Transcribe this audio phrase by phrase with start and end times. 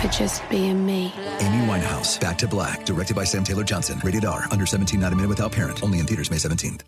[0.00, 1.12] for just being me.
[1.40, 4.00] Amy Winehouse, Back to Black, directed by Sam Taylor Johnson.
[4.04, 5.82] Rated R, under 17, not a minute without parent.
[5.82, 6.82] Only in theaters May 17th.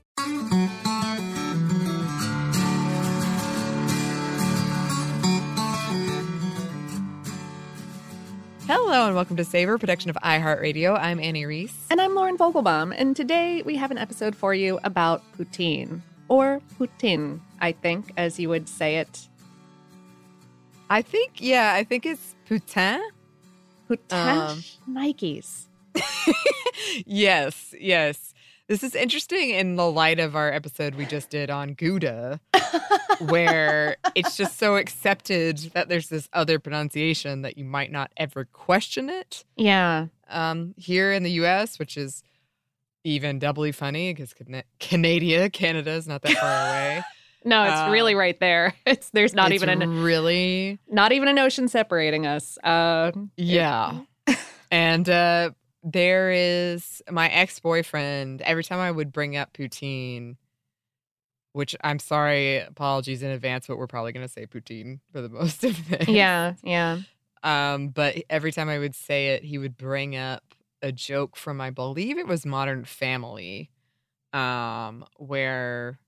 [8.66, 10.96] Hello and welcome to Savor, production of iHeartRadio.
[10.96, 11.86] I'm Annie Reese.
[11.90, 16.02] And I'm Lauren Vogelbaum, and today we have an episode for you about poutine.
[16.28, 19.26] Or poutine, I think, as you would say it.
[20.90, 23.00] I think, yeah, I think it's Putin.
[23.88, 25.68] Putin um, Nikes.
[27.06, 28.34] yes, yes.
[28.66, 32.40] This is interesting in the light of our episode we just did on Gouda,
[33.20, 38.44] where it's just so accepted that there's this other pronunciation that you might not ever
[38.46, 39.44] question it.
[39.56, 40.06] Yeah.
[40.28, 42.24] Um, here in the US, which is
[43.04, 44.34] even doubly funny because
[44.80, 47.04] Canada, Canada is not that far away.
[47.44, 48.74] No, it's uh, really right there.
[48.86, 52.58] It's there's not it's even an really not even an ocean separating us.
[52.58, 54.38] Uh, yeah, it,
[54.70, 55.50] and uh,
[55.82, 58.42] there is my ex boyfriend.
[58.42, 60.36] Every time I would bring up poutine,
[61.52, 65.64] which I'm sorry, apologies in advance, but we're probably gonna say poutine for the most
[65.64, 66.08] of it.
[66.08, 67.00] Yeah, yeah.
[67.42, 70.42] Um, but every time I would say it, he would bring up
[70.82, 73.70] a joke from I believe it was Modern Family,
[74.32, 75.98] um, where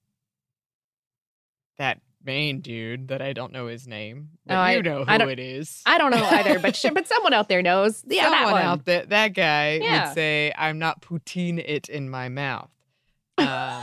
[1.82, 4.30] that main dude that I don't know his name.
[4.46, 5.82] But no, you I, know who it is.
[5.84, 8.02] I don't know either, but sure, but someone out there knows.
[8.06, 10.06] Yeah, someone that out there, that guy Yeah.
[10.08, 12.70] would say, "I'm not poutine it in my mouth,"
[13.38, 13.82] um,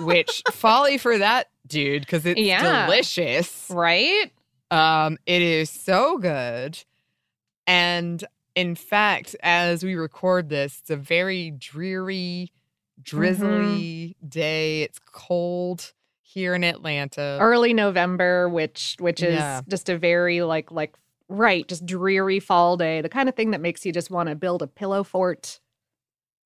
[0.00, 2.84] which folly for that dude because it's Yeah.
[2.86, 3.66] delicious.
[3.70, 4.30] right.
[4.70, 6.78] Um, it is so good,
[7.66, 8.22] and
[8.54, 12.52] in fact, as we record this, it's a very dreary,
[13.02, 14.82] drizzly day.
[14.82, 15.92] It's cold
[16.32, 17.38] here in Atlanta.
[17.40, 19.62] Early November, which which is Yeah.
[19.68, 20.96] just a very like like
[21.28, 23.00] right, just dreary fall day.
[23.00, 25.60] The kind of thing that makes you just want to build a pillow fort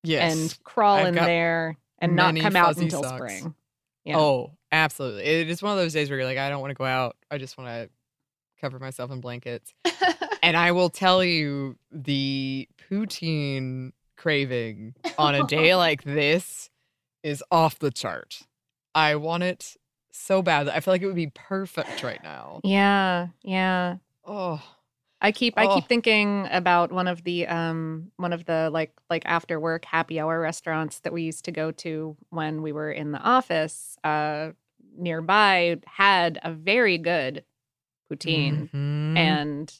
[0.03, 0.33] yes.
[0.33, 3.15] and crawl I've in there and not come out until socks.
[3.17, 3.55] spring.
[4.03, 4.19] Yeah.
[4.19, 5.23] Oh, absolutely.
[5.23, 7.15] It is one of those days where you're like, I don't want to go out.
[7.31, 7.89] I just want to
[8.61, 9.73] cover myself in blankets.
[10.43, 16.69] and I will tell you the poutine craving on a day like this
[17.23, 18.41] is off the chart.
[18.93, 19.75] I want it
[20.15, 20.67] so bad.
[20.69, 22.61] I feel like it would be perfect right now.
[22.63, 23.97] Yeah, yeah.
[24.25, 24.61] Oh,
[25.21, 25.73] I keep I Oh.
[25.75, 30.19] keep thinking about one of the um one of the like like after work happy
[30.19, 34.51] hour restaurants that we used to go to when we were in the office uh
[34.97, 37.43] nearby had a very good
[38.11, 39.17] poutine Mhm.
[39.17, 39.73] and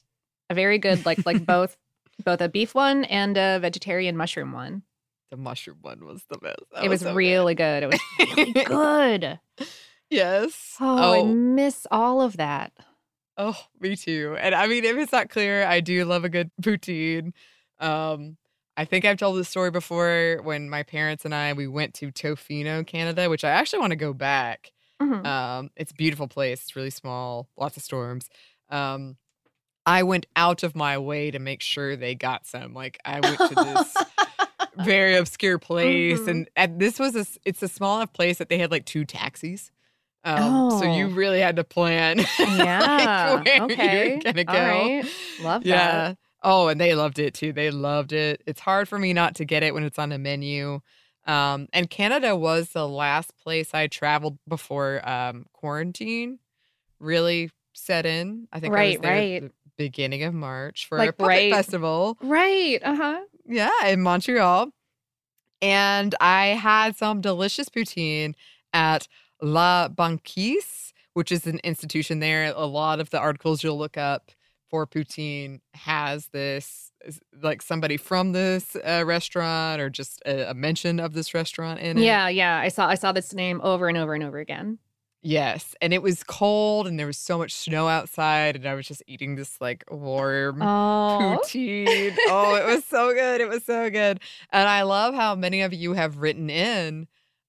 [0.49, 1.77] a very good like like both
[2.23, 4.83] both a beef one and a vegetarian mushroom one.
[5.31, 6.59] the mushroom one was the best.
[6.71, 7.15] That it was so good.
[7.15, 7.83] really good.
[7.83, 9.39] It was really good.
[10.09, 10.75] Yes.
[10.79, 12.71] Oh, I miss all of that.
[13.37, 14.37] Oh, me too.
[14.39, 17.33] And I mean, if it's not clear, I do love a good poutine.
[17.79, 18.37] Um,
[18.77, 22.11] I think I've told this story before when my parents and I we went to
[22.11, 24.71] Tofino, Canada, which I actually want to go back.
[25.01, 25.25] Mhm.
[25.25, 26.61] Um, it's a beautiful place.
[26.61, 28.29] It's really small, lots of storms.
[28.69, 29.17] Um,
[29.85, 32.73] I went out of my way to make sure they got some.
[32.73, 33.95] Like I went to this
[34.85, 36.27] very obscure place, Mhm.
[36.27, 39.03] and, and this was a it's a small enough place that they had like two
[39.05, 39.71] taxis.
[40.25, 41.09] Um, so you Oh.
[41.11, 42.17] really had to plan.
[42.17, 43.41] like, Yeah.
[43.43, 44.09] where okay.
[44.09, 44.53] you're gonna go.
[44.53, 45.05] All right.
[45.41, 45.67] Love that.
[45.69, 46.13] Yeah.
[46.43, 47.53] Oh, and they loved it too.
[47.53, 48.41] They loved it.
[48.45, 50.81] It's hard for me not to get it when it's on a menu.
[51.27, 56.37] Um, and Canada was the last place I traveled before um, quarantine
[56.99, 58.47] really set in.
[58.53, 59.41] I think I was Right, at right.
[59.43, 62.17] the beginning of March for a puppet right- festival.
[62.21, 62.79] Right.
[62.83, 63.19] Uh huh.
[63.47, 64.69] Yeah, in Montreal.
[65.61, 68.33] And I had some delicious poutine
[68.73, 69.07] at
[69.41, 72.53] La Banquise, which is an institution there.
[72.55, 74.31] A lot of the articles you'll look up
[74.69, 76.91] for poutine has this,
[77.41, 81.97] like somebody from this uh, restaurant or just a, a mention of this restaurant in
[81.97, 82.01] it.
[82.03, 82.27] Yeah.
[82.29, 82.57] Yeah.
[82.57, 82.87] I saw.
[82.87, 84.79] I saw this name over and over and over again.
[85.21, 85.73] Yes.
[85.81, 88.55] And it was cold and there was so much snow outside.
[88.55, 91.39] And I was just eating this like warm Oh.
[91.43, 92.15] poutine.
[92.27, 93.41] oh, it was so good.
[93.41, 94.19] It was so good.
[94.51, 97.07] And I love how many of you have written in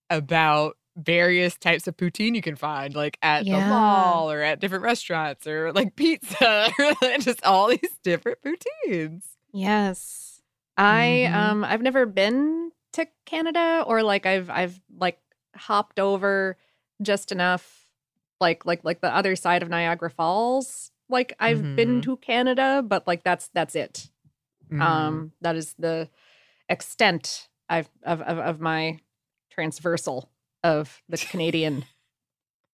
[0.08, 4.82] about various types of poutine you can find, like at the mall or at different
[4.84, 6.70] restaurants or like pizza,
[7.20, 9.22] just all these different poutines.
[9.52, 10.40] Yes.
[10.78, 11.34] I Mhm.
[11.34, 15.18] um I've never been to Canada or like I've I've like
[15.54, 16.56] hopped over
[17.02, 17.86] just enough
[18.40, 20.90] like like like the other side of Niagara Falls.
[21.08, 22.04] Like I've been Mhm.
[22.04, 24.10] to Canada, but like that's that's it.
[24.70, 24.80] Mhm.
[24.82, 26.08] Um that is the
[26.68, 28.98] extent I've of of, of my
[29.50, 30.30] transversal
[30.74, 31.84] of the Canadian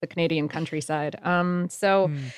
[0.00, 1.14] the Canadian countryside.
[1.22, 2.32] Um so Mm.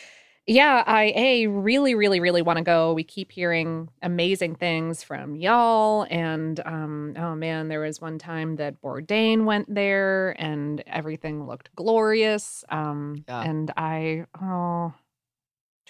[0.47, 2.93] yeah, I a really, really, really want to go.
[2.93, 8.57] We keep hearing amazing things from y'all, and um, oh man, there was one time
[8.57, 12.63] that Bourdain went there, and everything looked glorious.
[12.69, 13.41] Um, Yeah.
[13.51, 14.93] and I oh,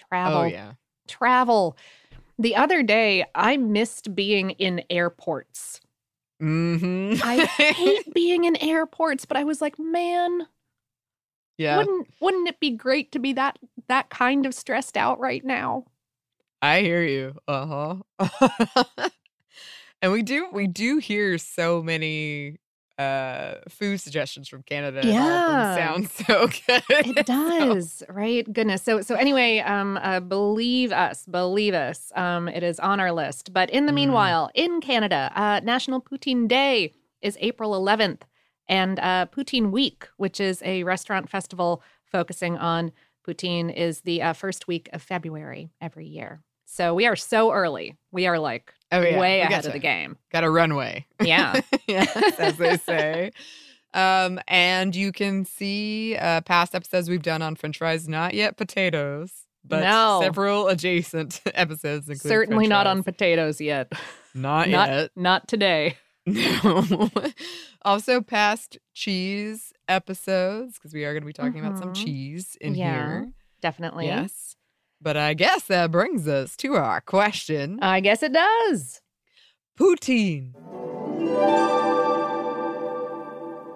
[0.09, 0.71] travel, Oh, yeah.
[1.09, 1.75] travel.
[2.39, 5.81] The other day, I missed being in airports.
[6.41, 7.21] Mm-hmm.
[7.23, 10.47] I hate being in airports, but I was like, man,
[11.57, 11.77] yeah.
[11.77, 15.85] wouldn't wouldn't it be great to be that that kind of stressed out right now?
[16.61, 17.35] I hear you.
[17.47, 17.97] Uh-huh.
[20.01, 22.57] and we do we do hear so many
[22.97, 24.99] uh food suggestions from Canada.
[25.01, 25.75] and all of them Yeah.
[25.75, 26.83] sound so good.
[26.89, 28.51] It does, right?
[28.51, 28.83] Goodness.
[28.83, 32.11] So so anyway, um uh, believe us, believe us.
[32.15, 33.51] Um it is on our list.
[33.53, 33.95] But in the Mm.
[33.95, 38.21] meanwhile, in Canada, uh National Poutine Day is April 11th
[38.67, 41.81] and uh Poutine Week, which is a restaurant festival
[42.11, 42.91] focusing on
[43.27, 46.41] poutine is the uh, first week of February every year.
[46.65, 47.95] So we are so early.
[48.11, 49.19] We are like Oh, yeah.
[49.19, 49.67] way ahead gotcha.
[49.67, 50.17] of the game.
[50.31, 51.05] Got a runway.
[51.21, 51.59] Yeah.
[51.89, 53.31] as they say.
[53.93, 58.57] Um, and you can see uh, past episodes we've done on French fries, not yet
[58.57, 59.31] potatoes,
[59.63, 60.19] but No.
[60.21, 62.09] several adjacent episodes.
[62.21, 63.91] Certainly not on potatoes yet.
[64.33, 65.11] Not, not yet.
[65.15, 65.97] not today.
[66.25, 67.09] No.
[67.83, 72.03] also, past cheese episodes because we are going to be talking about some Mhm.
[72.03, 73.31] cheese in yeah, here.
[73.61, 74.07] Definitely.
[74.07, 74.55] Yes.
[75.05, 79.01] But I guess that brings us to our question I guess it does.
[79.79, 80.55] Poutine.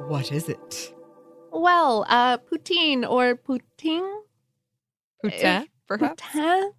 [0.08, 0.92] What is it?
[1.52, 4.22] Well, uh, poutine or poutine?
[5.24, 6.24] Poutin, perhaps?
[6.24, 6.72] Poutin?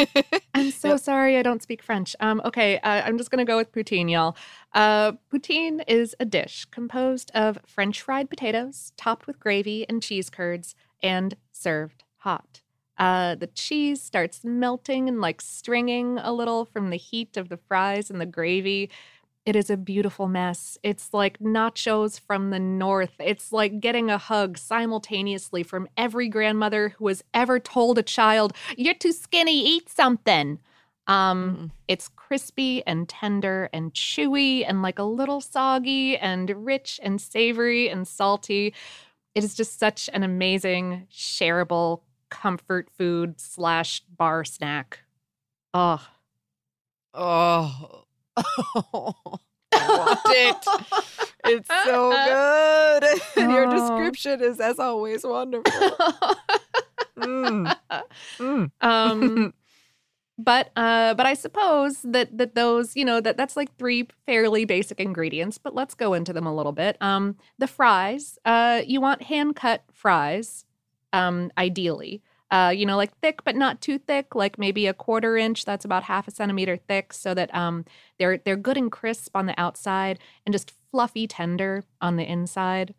[0.54, 1.00] I'm so Yep.
[1.00, 2.16] sorry I don't speak French.
[2.18, 4.36] Um, okay, uh, I'm just gonna go with poutine, y'all.
[4.74, 10.28] Uh, poutine is a dish composed of French fried potatoes topped with gravy and cheese
[10.28, 12.61] curds and served hot.
[12.98, 17.56] Uh, the cheese starts melting and like stringing a little from the heat of the
[17.56, 18.90] fries and the gravy.
[19.44, 20.78] It is a beautiful mess.
[20.84, 23.14] It's like nachos from the north.
[23.18, 28.52] It's like getting a hug simultaneously from every grandmother who has ever told a child,
[28.76, 30.60] "You're too skinny, eat something."
[31.08, 31.70] Um, Mm-mm.
[31.88, 37.88] it's crispy and tender and chewy and like a little soggy and rich and savory
[37.90, 38.72] and salty.
[39.34, 42.02] It is just such an amazing, shareable
[42.32, 45.00] comfort food slash bar snack.
[45.74, 46.00] Oh,
[47.14, 48.04] Oh.
[48.36, 50.56] I want it.
[51.44, 53.20] It's so good.
[53.36, 53.70] And your Oh.
[53.70, 55.72] description is, as always, wonderful.
[57.18, 57.76] Mm.
[58.40, 58.70] Mm.
[58.80, 59.54] um,
[60.38, 64.64] but uh, but I suppose that that those you know that that's like three fairly
[64.64, 65.58] basic ingredients.
[65.58, 66.96] But let's go into them a little bit.
[67.00, 68.38] Um, the fries.
[68.44, 70.64] Uh, you want hand cut fries,
[71.12, 72.22] um, ideally.
[72.50, 75.64] Uh, you know, like thick but not too thick, like maybe a quarter inch.
[75.64, 77.86] That's about half a centimeter thick, so that um,
[78.18, 82.94] they're they're good and crisp on the outside and just fluffy tender on the inside.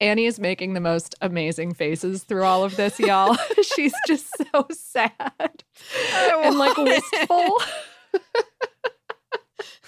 [0.00, 3.36] Annie is making the most amazing faces through all of this, y'all.
[3.76, 7.60] She's just so sad and like wistful.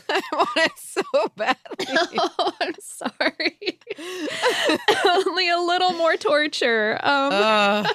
[0.08, 1.02] I want it so
[1.36, 1.86] badly.
[2.18, 3.78] oh, I'm sorry.
[5.06, 6.98] Only a little more torture.
[7.02, 7.88] Um, Uh,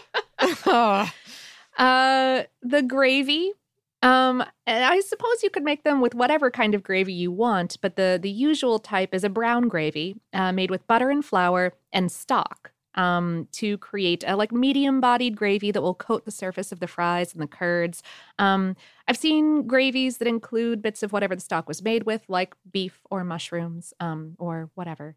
[0.66, 1.12] oh.
[1.78, 3.54] uh, the gravy.
[4.02, 7.78] Um, and I suppose you could make them with whatever kind of gravy you want,
[7.82, 11.72] but the the usual type is a brown gravy uh, made with butter and flour
[11.94, 16.72] and stock um, to create a like medium bodied gravy that will coat the surface
[16.72, 18.04] of the fries and the curds.
[18.40, 18.76] Um,
[19.08, 23.02] I've seen gravies that include bits of whatever the stock was made with, like beef
[23.10, 25.16] or mushrooms um, or whatever.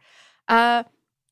[0.49, 0.85] Uh,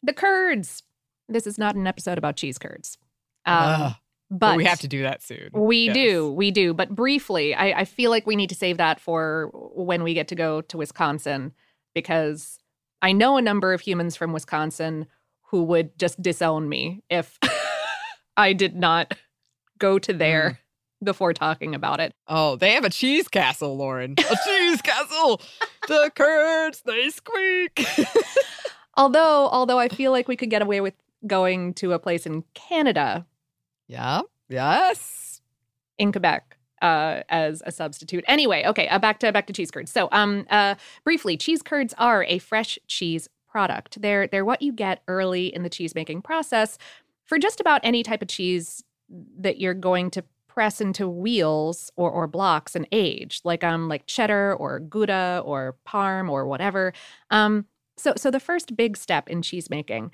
[0.03, 0.83] the curds.
[1.29, 2.99] This is not an episode about cheese curds.
[3.47, 3.93] Um, Ugh.
[4.31, 5.49] but, But we have to do that soon.
[5.53, 5.95] we Yes.
[5.95, 6.75] do, we do.
[6.75, 10.29] But briefly, I, I feel like we need to save that for when we get
[10.29, 11.53] to go to Wisconsin
[11.95, 12.59] because
[13.01, 15.07] I know a number of humans from Wisconsin
[15.51, 17.39] who would just disown me if
[18.37, 19.15] I did not
[19.79, 20.61] go to there
[21.03, 22.15] before talking about it.
[22.29, 24.15] Oh, they have a cheese castle, Lauren.
[24.19, 25.41] A cheese castle.
[25.87, 27.87] The curds, they squeak.
[28.97, 30.95] Although, although I feel like we could get away with
[31.27, 33.27] going to a place in Canada
[33.89, 34.23] yeah.
[34.49, 35.41] Yes.
[35.99, 38.25] in Quebec uh, as a substitute.
[38.29, 39.91] Anyway, okay, uh, back to back to cheese curds.
[39.91, 44.03] So, um, uh, briefly, cheese curds are a fresh cheese product.
[44.03, 46.77] They're they're what you get early in the cheese making process
[47.25, 48.83] for just about any type of cheese
[49.39, 54.07] that you're going to press into wheels or, or blocks and age, like um like
[54.07, 56.93] cheddar or Gouda or Parm or whatever.
[57.31, 60.11] Um, so so the first big step in cheese making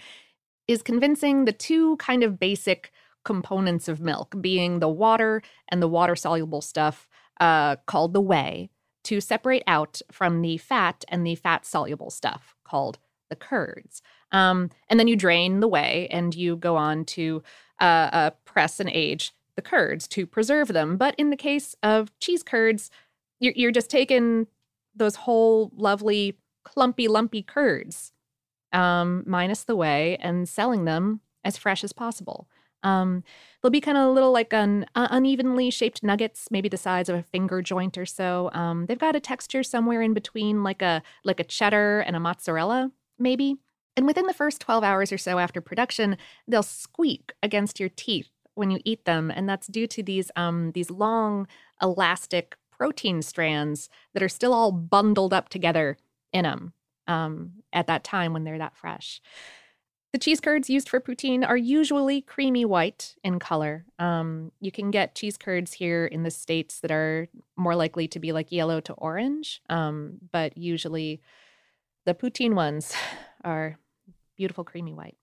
[0.69, 2.93] is convincing the two kind of basic
[3.25, 7.09] components of milk, being the water and the water soluble stuff
[7.41, 8.69] uh, called the whey,
[9.05, 12.99] to separate out from the fat and the fat soluble stuff called
[13.31, 14.03] the curds.
[14.33, 17.43] Um, and then you drain the whey and you go on to
[17.81, 20.97] uh, uh, press and age the curds to preserve them.
[20.97, 22.91] But in the case of cheese curds,
[23.41, 24.47] you're, you're just taking
[24.95, 28.13] those whole lovely clumpy, lumpy curds,
[28.73, 32.49] um, minus the whey, and selling them as fresh as possible.
[32.83, 33.25] Um,
[33.61, 37.09] they'll be kind of a little like un- uh, unevenly shaped nuggets, maybe the size
[37.09, 38.51] of a finger joint or so.
[38.53, 42.21] Um, they've got a texture somewhere in between, like a like a cheddar and a
[42.21, 43.57] mozzarella, maybe.
[43.97, 46.17] And within the first 12 hours or so after production,
[46.49, 50.73] they'll squeak against your teeth when you eat them, and that's due to these um,
[50.73, 51.47] these long,
[51.81, 55.97] elastic protein strands that are still all bundled up together
[56.33, 56.73] in them
[57.07, 59.21] um, at that time when they're that fresh.
[60.13, 63.85] The cheese curds used for poutine are usually creamy white in color.
[63.99, 68.19] Um, you can get cheese curds here in the States that are more likely to
[68.19, 71.21] be like yellow to orange, um, but usually
[72.11, 72.93] the poutine ones
[73.45, 73.79] are
[74.37, 75.17] beautiful creamy white.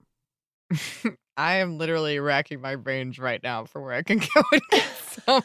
[1.37, 4.85] I am literally racking my brains right now for where I can go and get
[5.25, 5.43] some.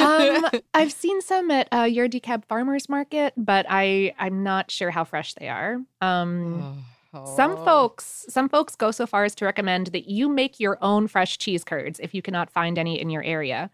[0.00, 4.90] um, I've seen some at uh, your DeKalb Farmers Market, but I I'm not sure
[4.90, 5.78] how fresh they are.
[6.00, 6.84] Um,
[7.24, 7.64] Some Oh.
[7.64, 11.38] folks, some folks go so far as to recommend that you make your own fresh
[11.38, 13.70] cheese curds if you cannot find any in your area.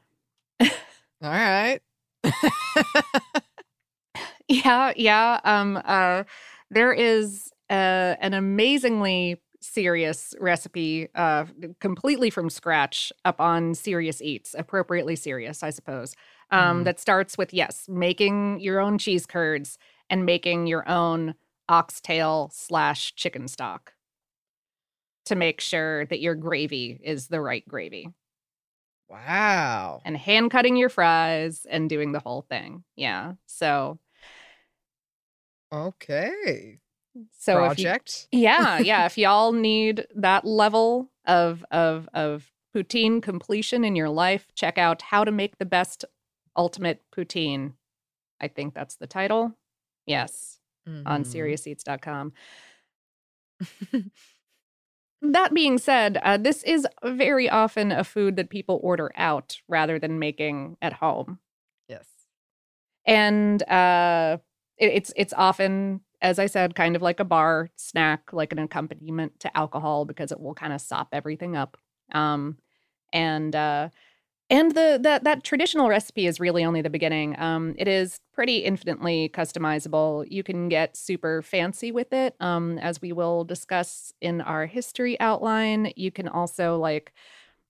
[0.61, 0.69] All
[1.21, 1.81] right.
[4.49, 5.41] Yeah, yeah.
[5.45, 6.25] Um, uh,
[6.71, 11.47] there is uh, an amazingly serious recipe, uh,
[11.81, 16.15] completely from scratch, up on Serious Eats, appropriately serious, I suppose.
[16.51, 16.85] Um, Mm.
[16.85, 19.79] That starts with yes, making your own cheese curds
[20.11, 21.35] and making your own
[21.69, 23.95] oxtail slash chicken stock
[25.27, 28.09] to make sure that your gravy is the right gravy
[29.09, 30.03] Wow.
[30.05, 32.85] and hand cutting your fries and doing the whole thing.
[32.97, 33.35] Yeah.
[33.47, 33.99] So
[35.75, 36.78] Okay.
[37.33, 38.28] so if you- Project.
[38.33, 39.07] yeah, yeah.
[39.11, 45.02] If y'all need that level of of of poutine completion in your life, check out
[45.02, 46.04] how to make the best
[46.57, 47.75] ultimate poutine.
[48.40, 49.54] I think that's the title.
[50.07, 51.26] Yes, on Mhm.
[51.26, 52.33] SeriousEats.com.
[55.23, 59.99] that being said, uh, this is very often a food that people order out rather
[59.99, 61.38] than making at home.
[61.88, 62.07] Yes.
[63.07, 64.38] and uh
[64.78, 68.59] it, it's it's often as i said kind of like a bar snack like an
[68.59, 71.76] accompaniment to alcohol because it will kind of sop everything up
[72.12, 72.57] um
[73.12, 73.88] and uh
[74.50, 77.38] And the that that traditional recipe is really only the beginning.
[77.40, 80.26] Um, it is pretty infinitely customizable.
[80.31, 85.19] You can get super fancy with it, um, as we will discuss in our history
[85.21, 85.93] outline.
[85.97, 87.12] You can also like,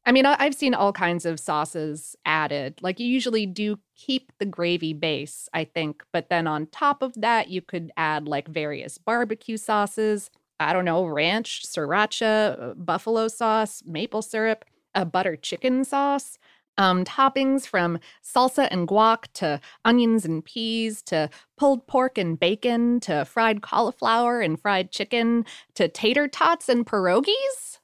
[0.06, 2.78] I mean, I've seen all kinds of sauces added.
[2.82, 7.14] Like you usually do keep the gravy base, I think, but then on top of
[7.20, 10.30] that, you could add like various barbecue sauces.
[10.60, 16.38] I don't know, ranch, sriracha, uh, buffalo sauce, maple syrup, a butter chicken sauce
[16.78, 23.00] um, toppings from salsa and guac to onions and peas to pulled pork and bacon
[23.00, 25.44] to fried cauliflower and fried chicken
[25.74, 27.78] to tater tots and pierogies.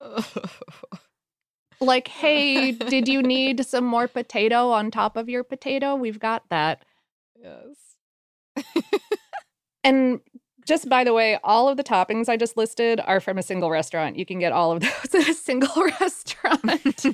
[1.84, 5.94] Like, hey, did you need some more potato on top of your potato?
[5.94, 6.84] We've got that.
[7.40, 8.64] yes.
[9.82, 10.20] And
[10.66, 13.70] just by the way, all of the toppings I just listed are from a single
[13.70, 14.16] restaurant.
[14.16, 16.62] You can get all of those at a single restaurant.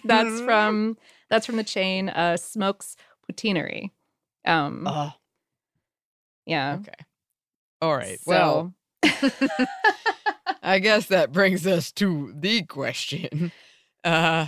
[0.04, 0.96] that's from
[1.28, 2.94] that's from the chain uh Smokes
[3.28, 3.90] Poutinery.
[4.44, 5.12] Um Oh,
[6.46, 6.78] yeah.
[6.80, 6.94] okay.
[7.82, 8.18] All right.
[8.24, 8.72] Well,
[10.62, 13.50] I guess that brings us to the question.
[14.04, 14.46] Uh,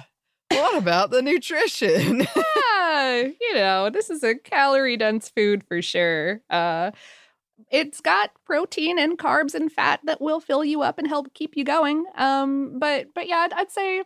[0.55, 2.21] what about the nutrition?
[2.77, 6.41] yeah, you know, this is a calorie dense food for sure.
[6.51, 6.91] Uh
[7.71, 11.57] it's got protein and carbs and fat that will fill you up and help keep
[11.57, 12.05] you going.
[12.17, 14.03] Um but but yeah, I'd, I'd say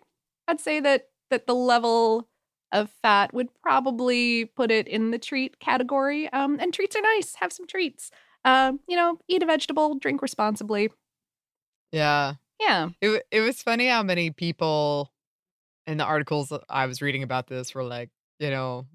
[0.48, 2.28] I'd say that that the level
[2.72, 6.28] of fat would probably put it in the treat category.
[6.32, 7.34] Um and treats are nice.
[7.36, 8.10] Have some treats.
[8.44, 10.90] Um, you know, eat a vegetable, drink responsibly.
[11.92, 12.34] yeah.
[12.60, 12.90] Yeah.
[13.02, 15.12] It, it was funny how many people
[15.86, 18.86] in the articles I was reading about this were like, you know,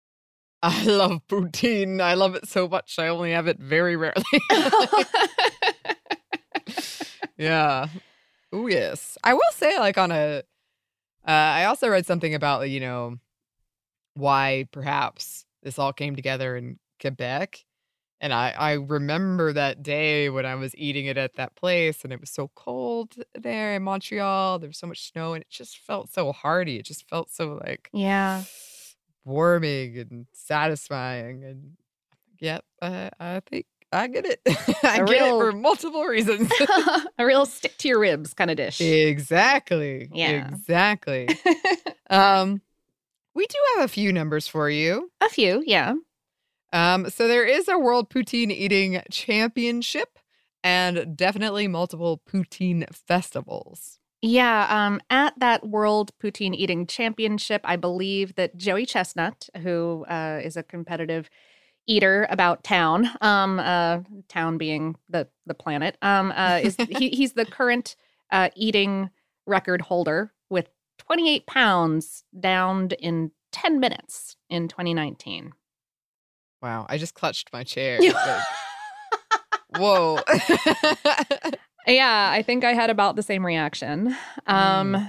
[0.62, 2.00] I love poutine.
[2.00, 2.98] I love it so much.
[2.98, 4.24] I only have it very rarely.
[7.36, 7.88] yeah.
[8.52, 9.16] Oh yes.
[9.22, 10.42] I will say, like on a.
[11.26, 13.16] Uh, I also read something about you know
[14.14, 17.64] why perhaps this all came together in Quebec,
[18.20, 22.12] and I I remember that day when I was eating it at that place, and
[22.12, 24.58] it was so cold there in Montreal.
[24.58, 26.76] There was so much snow, and it just felt so hearty.
[26.76, 28.42] It just felt so like yeah.
[29.24, 31.76] warming and satisfying, and
[32.40, 34.40] yep, I I think I get it.
[34.82, 36.50] I A get real- it for multiple reasons.
[37.18, 38.80] a real stick to your ribs kind of dish.
[38.80, 40.08] Exactly.
[40.12, 40.48] Yeah.
[40.48, 41.28] Exactly.
[42.10, 42.60] um,
[43.34, 45.10] we do have a few numbers for you.
[45.20, 45.94] a few, yeah.
[46.72, 50.18] Um, so there is a World Poutine Eating Championship
[50.62, 53.98] and definitely multiple poutine festivals.
[54.20, 60.40] Yeah, um, at that World Poutine Eating Championship, I believe that Joey Chestnut, who uh,
[60.42, 61.30] is a competitive
[61.86, 67.34] eater about town, um, uh, town being the the planet, um, uh, is he, he's
[67.34, 67.94] the current
[68.32, 69.10] uh, eating
[69.46, 75.52] record holder with 28 pounds downed in 10 minutes in 2019.
[76.62, 77.98] Wow, I just clutched my chair.
[78.00, 78.42] like,
[79.76, 80.20] whoa.
[81.86, 84.14] Yeah, I think I had about the same reaction.
[84.46, 85.08] Um uh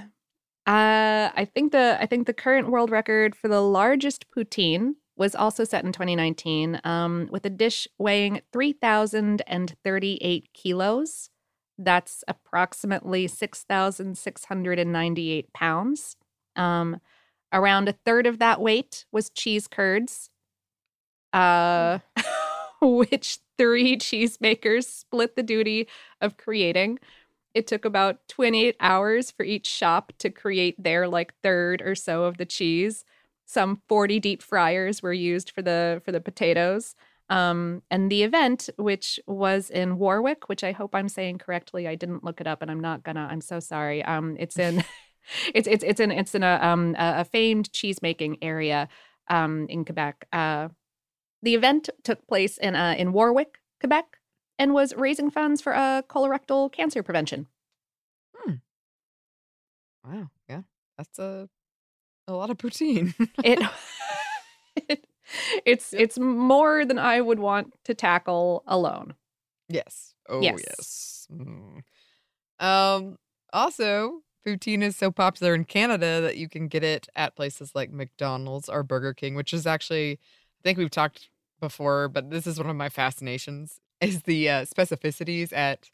[0.66, 5.64] I think the I think the current world record for the largest poutine was also
[5.64, 11.28] set in 2019 um, with a dish weighing 3,038 kilos.
[11.76, 16.16] That's approximately 6,698 pounds.
[16.56, 17.02] Um,
[17.52, 20.29] around a third of that weight was cheese curds,
[21.32, 21.98] uh,
[22.80, 25.88] which three cheesemakers split the duty
[26.20, 26.98] of creating.
[27.54, 32.24] It took about 28 hours for each shop to create their like third or so
[32.24, 33.04] of the cheese.
[33.44, 36.94] Some 40 deep fryers were used for the for the potatoes.
[37.28, 41.94] Um, and the event, which was in Warwick, which I hope I'm saying correctly, I
[41.94, 43.28] didn't look it up, and I'm not gonna.
[43.30, 44.04] I'm so sorry.
[44.04, 44.84] Um, it's in,
[45.54, 48.88] it's it's it's in it's in a um a, a famed cheese making area,
[49.28, 50.26] um in Quebec.
[50.32, 50.68] Uh,
[51.42, 54.18] the event took place in uh in Warwick, Quebec,
[54.58, 57.46] and was raising funds for uh colorectal cancer prevention.
[60.04, 60.30] wow.
[60.48, 60.62] Yeah.
[60.96, 61.48] That's a
[62.26, 63.14] a lot of poutine.
[63.42, 63.60] It,
[64.88, 65.06] it
[65.66, 69.14] it's it's more than I would want to tackle alone.
[69.68, 70.14] Yes.
[70.28, 70.60] Oh Yes.
[70.66, 71.28] yes.
[71.32, 71.82] Mm.
[72.58, 73.16] Um
[73.52, 77.90] also poutine is so popular in Canada that you can get it at places like
[77.90, 80.18] McDonald's or Burger King, which is actually
[80.60, 84.64] I think we've talked before, but this is one of my fascinations is the uh,
[84.64, 85.90] specificities at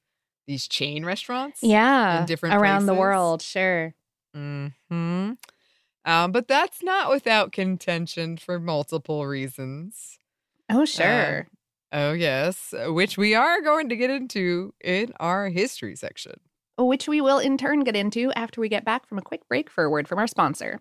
[0.46, 1.60] these chain restaurants.
[1.62, 3.94] Yeah, In different around the world, sure.
[4.32, 4.68] Hmm.
[6.04, 10.18] Um, but that's not without contention for multiple reasons.
[10.70, 11.48] Oh, sure.
[11.92, 16.34] Oh yes, which we are going to get into in our history section.
[16.78, 19.70] Which we will in turn get into after we get back from a quick break
[19.70, 20.80] for a word from our sponsor.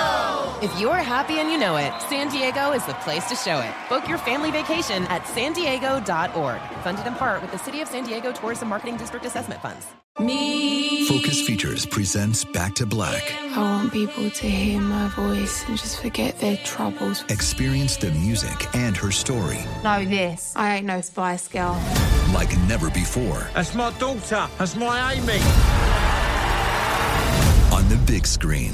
[0.61, 3.73] If you're happy and you know it, San Diego is the place to show it.
[3.89, 6.61] Book your family vacation at san diego.org.
[6.83, 9.87] Funded in part with the City of San Diego Tourism Marketing District Assessment Funds.
[10.19, 11.07] Me.
[11.07, 13.33] Focus Features presents Back to Black.
[13.55, 17.23] I want people to hear my voice and just forget their troubles.
[17.29, 20.53] Experience the music and her story Know this.
[20.55, 21.73] I ain't no Spice Girl.
[22.35, 24.47] like never before That's my daughter.
[24.59, 25.39] That's my Amy.
[27.75, 28.73] on the big screen.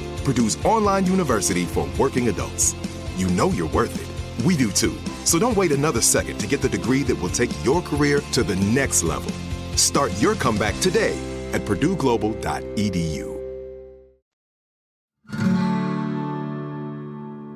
[0.23, 2.75] Purdue's online university for working adults.
[3.15, 4.45] You know you're worth it.
[4.45, 4.97] We do too.
[5.25, 8.43] So don't wait another second to get the degree that will take your career to
[8.43, 9.31] the next level.
[9.75, 11.17] Start your comeback today
[11.53, 13.37] at purdueglobal.edu.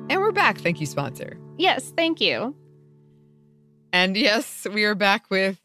[0.08, 0.58] And we're back.
[0.58, 1.38] Thank you, sponsor.
[1.56, 2.54] Yes, thank you.
[3.92, 5.58] And yes, we are back with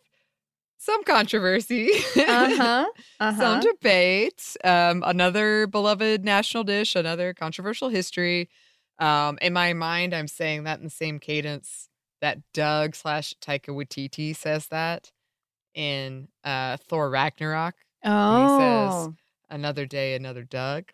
[0.83, 2.85] some controversy, Uh-huh.
[3.19, 3.39] Uh-huh.
[3.39, 8.49] some debate, um, another beloved national dish, another controversial history.
[8.97, 11.87] Um, in my mind, I'm saying that in the same cadence
[12.21, 15.11] that Doug slash Taika Waititi says that
[15.75, 17.75] in uh, Thor Ragnarok.
[18.03, 19.13] when He says, Oh.
[19.49, 20.85] another day, another Doug.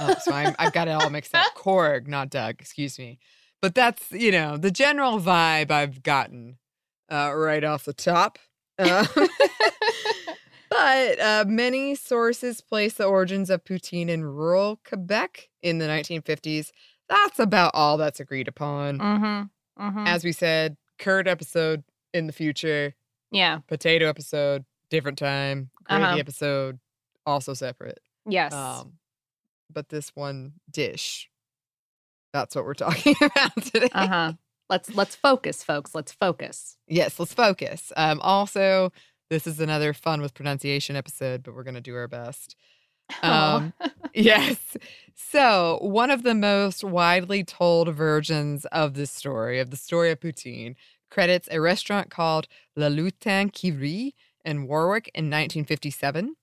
[0.00, 1.46] Oh, so I'm, I've got it all mixed up.
[1.56, 3.18] Korg, not Doug, excuse me.
[3.60, 6.58] But that's, you know, the general vibe I've gotten
[7.10, 8.38] uh, right off the top.
[8.82, 9.06] Uh,
[10.70, 16.70] but uh, many sources place the origins of poutine in rural Quebec in the 1950s.
[17.08, 18.98] That's about all that's agreed upon.
[18.98, 19.84] Mm-hmm.
[19.86, 20.06] Mm-hmm.
[20.06, 21.82] As we said, curd episode
[22.14, 22.94] in the future,
[23.30, 23.58] yeah.
[23.66, 26.16] potato episode, different time, gravy Uh-huh.
[26.18, 26.78] episode,
[27.26, 28.00] also separate.
[28.26, 28.52] Yes.
[28.52, 28.94] Um,
[29.70, 31.28] but this one dish,
[32.32, 33.88] that's what we're talking about today.
[33.92, 34.32] uh-huh.
[34.72, 35.94] Let's let's focus, folks.
[35.94, 36.78] Let's focus.
[36.88, 37.92] Yes, let's focus.
[37.94, 38.90] Um, also,
[39.28, 42.56] this is another fun with pronunciation episode, but we're going to do our best.
[43.22, 43.74] Um,
[44.14, 44.56] yes.
[45.14, 50.20] So, one of the most widely told versions of this story, of the story of
[50.20, 50.76] poutine,
[51.10, 54.14] credits a restaurant called Le Lutin qui Rit
[54.46, 56.34] in Warwick in 1957,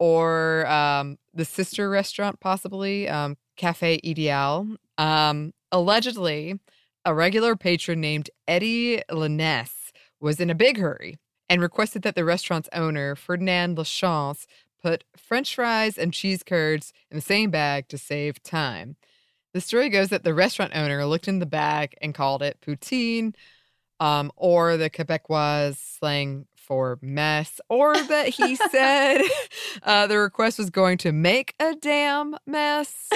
[0.00, 4.66] or um, the sister restaurant, possibly, um, Cafe Ideal.
[4.98, 6.58] Um, allegedly,
[7.06, 11.16] a regular patron named Eddie Lainesse was in a big hurry
[11.48, 14.44] and requested that the restaurant's owner, Ferdinand Lachance,
[14.82, 18.96] put french fries and cheese curds in the same bag to save time.
[19.54, 23.34] The story goes that the restaurant owner looked in the bag and called it poutine,
[24.00, 29.22] um, or the Quebecois slang for mess, or that he said
[29.84, 33.08] uh, the request was going to make a damn mess.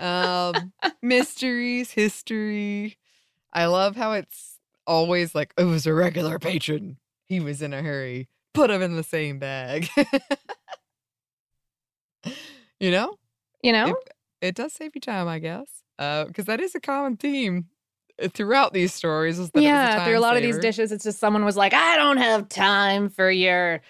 [0.00, 2.97] Um, mysteries, history.
[3.52, 6.98] I love how it's always like, oh, it was a regular patron.
[7.26, 8.28] He was in a hurry.
[8.54, 9.88] Put him in the same bag.
[12.80, 13.14] you know?
[13.62, 13.88] You know?
[13.88, 13.96] It,
[14.40, 15.66] it does save you time, I guess.
[15.98, 17.66] Uh, because that is a common theme
[18.22, 21.18] uh, throughout these stories is that yeah, through a lot of these dishes, it's just
[21.18, 23.80] someone was like, I don't have time for your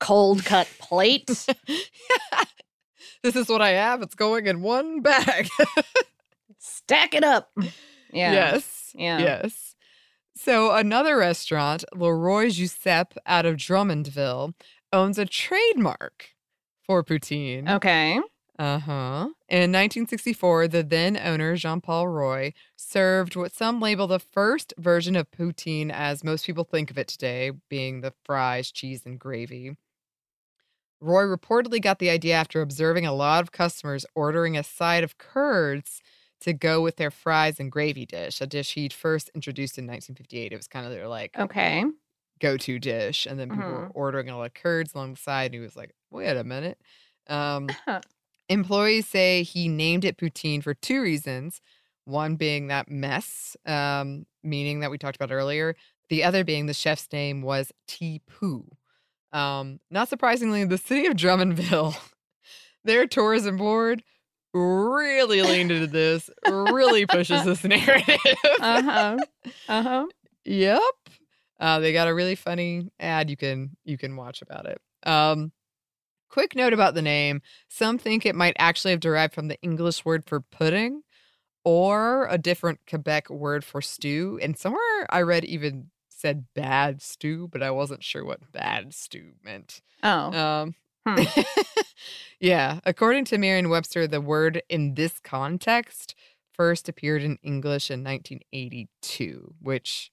[0.00, 1.26] cold cut plate.
[3.22, 4.02] this is what I have.
[4.02, 5.48] It's going in one bag.
[6.58, 7.50] Stack it up.
[8.12, 8.32] Yeah.
[8.32, 8.77] Yes.
[8.98, 9.18] Yeah.
[9.18, 9.76] Yes.
[10.36, 14.54] So another restaurant, Le Roy Jucep out of Drummondville,
[14.92, 16.30] owns a trademark
[16.84, 17.68] for poutine.
[17.68, 18.20] Okay.
[18.58, 19.28] Uh huh.
[19.48, 25.14] In 1964, the then owner, Jean Paul Roy, served what some label the first version
[25.14, 29.76] of poutine as most people think of it today, being the fries, cheese, and gravy.
[31.00, 35.18] Roy reportedly got the idea after observing a lot of customers ordering a side of
[35.18, 36.02] curds
[36.40, 40.52] to go with their fries and gravy dish, a dish he'd first introduced in 1958.
[40.52, 41.84] It was kind of their like Okay.
[42.40, 43.26] go to dish.
[43.26, 43.92] And then people were Mhm.
[43.94, 45.46] ordering a lot of curds alongside.
[45.46, 46.80] And he was like, wait a minute.
[47.28, 47.76] Um,
[48.48, 51.60] employees say he named it poutine for two reasons.
[52.04, 55.76] One being that mess, um, meaning that we talked about earlier.
[56.08, 58.66] The other being the chef's name was Ti-Pout.
[59.32, 61.96] Um, not surprisingly, the city of Drummondville,
[62.84, 64.02] their tourism board
[64.52, 68.18] really leaned into this, really pushes this narrative.
[68.60, 69.16] Uh huh.
[69.68, 70.06] Uh huh.
[70.44, 70.80] Yep.
[71.60, 74.80] Uh, they got a really funny ad you can you can watch about it.
[75.04, 75.52] Um,
[76.28, 80.04] quick note about the name: some think it might actually have derived from the English
[80.04, 81.02] word for pudding,
[81.64, 84.38] or a different Quebec word for stew.
[84.40, 89.32] And somewhere I read even said bad stew, but I wasn't sure what bad stew
[89.44, 89.80] meant.
[90.02, 90.32] Oh.
[90.32, 90.74] Um,
[91.16, 91.40] Hmm.
[92.40, 96.14] yeah, according to Merriam-Webster, the word in this context
[96.52, 100.10] first appeared in English in 1982, which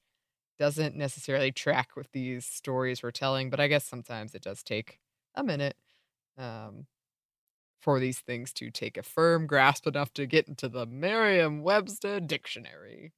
[0.57, 4.99] doesn't necessarily track with these stories we're telling, but I guess sometimes it does take
[5.35, 5.75] a minute
[6.37, 6.85] um,
[7.81, 13.11] for these things to take a firm grasp enough to get into the Merriam-Webster dictionary.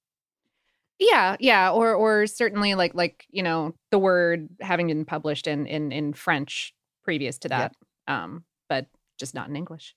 [1.00, 5.68] Yeah, yeah, or or certainly like like you know the word having been published in
[5.68, 6.74] in in French
[7.08, 7.74] previous to that,
[8.06, 9.96] um, but just not in English.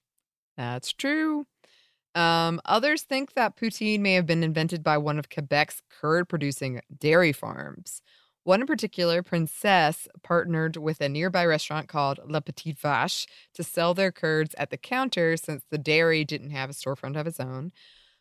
[0.57, 1.44] That's true.
[2.14, 6.81] Um, others think that poutine may have been invented by one of Quebec's curd producing
[6.96, 8.01] dairy farms.
[8.44, 13.92] One in particular, Princess, partnered with a nearby restaurant called La Petite Vache to sell
[13.92, 17.73] their curds at the counter since the dairy didn't have a storefront of its own.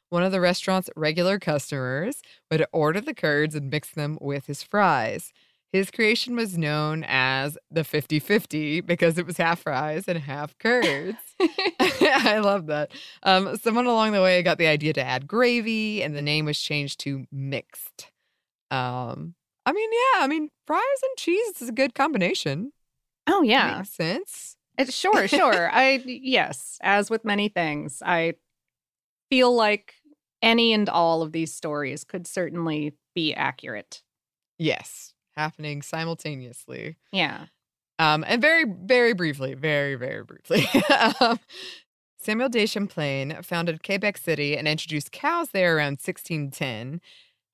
[0.10, 4.63] One of the restaurant's regular customers would order the curds and mix them with his
[4.63, 5.32] fries.
[5.71, 10.58] His creation was known as the 50 50 because it was half fries and half
[10.58, 11.17] curds.
[11.79, 12.91] I love that.
[13.21, 16.60] Um, someone along the way got the idea to add gravy, and the name was
[16.60, 18.12] changed to mixed.
[18.71, 22.71] Um, I mean, yeah, I mean, fries and cheese is a good combination.
[23.27, 24.55] Oh yeah, Makes sense.
[24.77, 25.69] It's, sure, sure.
[25.73, 28.34] I yes, as with many things, I
[29.29, 29.93] feel like
[30.41, 34.01] any and all of these stories could certainly be accurate.
[34.58, 36.97] Yes, happening simultaneously.
[37.12, 37.45] Yeah.
[37.97, 40.65] Um, and very, very briefly, very, very briefly,
[41.21, 41.39] um,
[42.17, 47.02] Samuel de Champlain founded Quebec City and introduced cows there around 1610.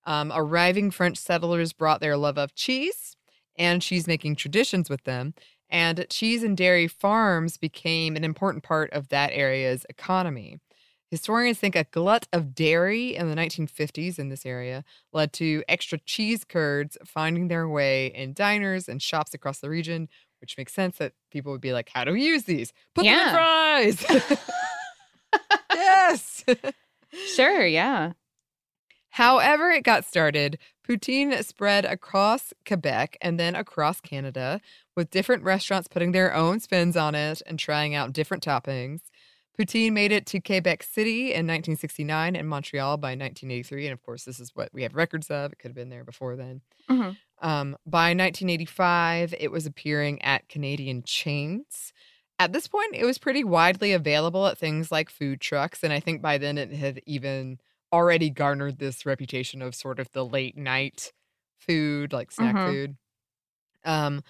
[0.06, 3.15] Um, arriving French settlers brought their love of cheese
[3.58, 5.34] and cheese making traditions with them,
[5.69, 10.60] and cheese and dairy farms became an important part of that area's economy.
[11.15, 15.97] Historians think a glut of dairy in the 1950s in this area led to extra
[15.99, 20.10] cheese curds finding their way in diners and shops across the region,
[20.41, 22.73] which makes sense that people would be like, How do we use these?
[22.93, 24.06] Put them in fries.
[25.71, 26.43] yes.
[27.34, 28.12] Sure, yeah.
[29.12, 34.60] However, it got started, poutine spread across Quebec and then across Canada,
[34.97, 38.99] with different restaurants putting their own spins on it and trying out different toppings.
[39.57, 43.87] Poutine made it to Quebec City in 1969 and Montreal by 1983.
[43.87, 45.53] And of course, this is what we have records of.
[45.53, 46.61] It could have been there before then.
[46.89, 47.17] Mhm.
[47.39, 51.93] Um, by 1985, it was appearing at Canadian chains.
[52.39, 55.83] At this point, it was pretty widely available at things like food trucks.
[55.83, 57.59] And I think by then it had even
[57.93, 61.13] already garnered this reputation of sort of the late night
[61.59, 62.65] food, like snack Mhm.
[62.65, 62.97] food.
[63.85, 64.23] Um,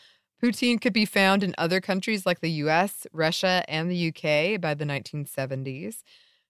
[0.45, 4.73] poutine could be found in other countries like the US, Russia, and the UK by
[4.73, 6.03] the 1970s.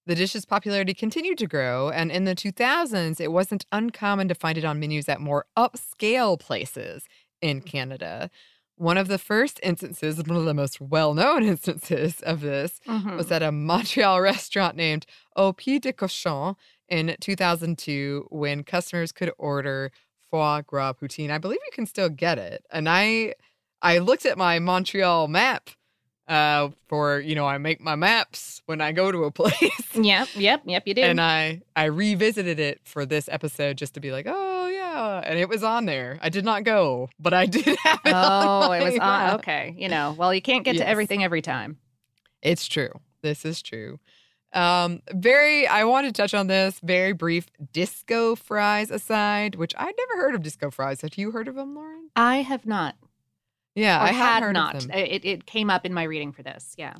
[0.05, 4.57] The dish's popularity continued to grow, and in the 2000s, it wasn't uncommon to find
[4.57, 7.05] it on menus at more upscale places
[7.41, 8.29] in Canada.
[8.75, 13.17] One of the first instances, one of the most well known instances of this, Mhm.
[13.17, 15.05] was at a Montreal restaurant named
[15.37, 16.55] Au Pied de Cochon
[16.89, 19.91] in 2002 when customers could order
[20.29, 21.31] foie gras poutine.
[21.31, 22.65] I believe you can still get it.
[22.69, 23.33] And I
[23.81, 25.69] I looked at my Montreal map
[26.27, 29.61] uh, for you know I make my maps when I go to a place.
[29.93, 30.83] Yep, yep, yep.
[30.87, 31.05] You did.
[31.05, 35.37] and I I revisited it for this episode just to be like, oh yeah, and
[35.37, 36.17] it was on there.
[36.21, 38.13] I did not go, but I did have it.
[38.15, 39.35] oh, it was on.
[39.35, 40.15] Okay, you know.
[40.17, 41.77] Well, you can't get to everything every time.
[42.41, 42.91] It's true.
[43.21, 43.99] This is true.
[44.53, 45.67] Um, very.
[45.67, 47.47] I want to touch on this very brief.
[47.73, 51.01] Disco fries aside, which I'd never heard of disco fries.
[51.01, 52.09] Have you heard of them, Lauren?
[52.15, 52.95] I have not.
[53.75, 54.75] Yeah, I heard not.
[54.75, 54.97] Of them.
[54.97, 56.73] It, it came up in my reading for this.
[56.77, 56.95] Yeah.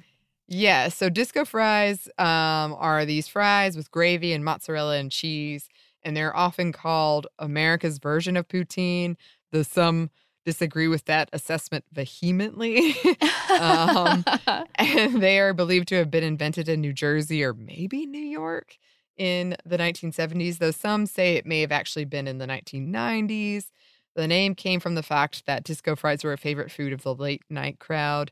[0.47, 5.67] Yeah, so disco fries um, are these fries with gravy and mozzarella and cheese,
[6.03, 9.15] and they're often called America's version of poutine.
[9.51, 10.11] Though some
[10.45, 12.95] disagree with that assessment vehemently.
[13.59, 14.23] um,
[14.75, 18.77] and they are believed to have been invented in New Jersey or maybe New York
[19.17, 23.71] in the 1970s, though some say it may have actually been in the 1990s.
[24.15, 27.13] The name came from the fact that disco fries were a favorite food of the
[27.13, 28.32] late night crowd.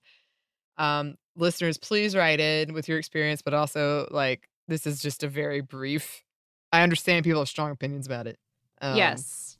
[0.77, 5.27] Um, listeners, please write in with your experience, but also like this is just a
[5.27, 6.23] very brief.
[6.71, 8.37] I understand people have strong opinions about it.
[8.81, 9.57] Um, yes.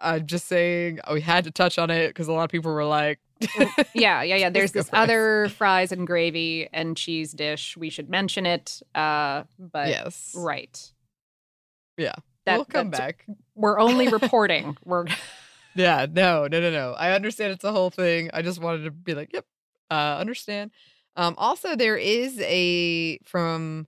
[0.00, 2.84] I'm just saying we had to touch on it because a lot of people were
[2.84, 3.20] like,
[3.94, 4.50] Yeah, yeah, yeah.
[4.50, 5.02] There's this fries.
[5.02, 7.76] other fries and gravy and cheese dish.
[7.76, 8.80] We should mention it.
[8.94, 10.92] Uh, but yes, right.
[11.98, 12.14] yeah,
[12.46, 13.26] That- we'll come back.
[13.54, 14.78] We're only reporting.
[14.84, 15.04] We're
[15.74, 16.92] Yeah, no, no, no, no.
[16.92, 18.30] I understand it's a whole thing.
[18.32, 19.46] I just wanted to be like, yep,
[19.90, 20.70] uh, understand.
[21.16, 23.86] Um, also, there is a from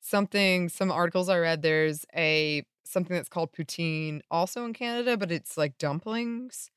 [0.00, 1.62] something, some articles I read.
[1.62, 6.70] There's a something that's called poutine, also in Canada, but it's like dumplings